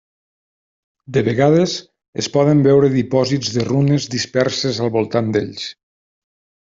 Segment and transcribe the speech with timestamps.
[1.17, 1.75] De vegades
[2.23, 5.69] es poden veure dipòsits de runes disperses al voltant d'ells.